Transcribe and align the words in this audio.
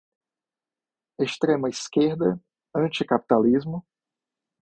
Extrema-esquerda, 1.19 2.41
anticapitalismo 2.73 3.85